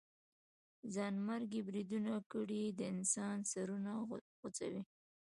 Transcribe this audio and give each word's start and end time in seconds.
ځانمرګي 0.93 1.61
بريدونه 1.67 2.11
کړئ 2.31 2.63
د 2.79 2.81
انسانانو 2.93 3.49
سرونه 3.53 3.91
غوڅوئ. 4.39 4.81